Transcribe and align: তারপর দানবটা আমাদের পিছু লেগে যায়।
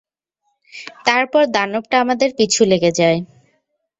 তারপর 1.05 1.43
দানবটা 1.55 1.95
আমাদের 2.03 2.29
পিছু 2.37 2.61
লেগে 2.65 2.91
যায়। 2.91 3.19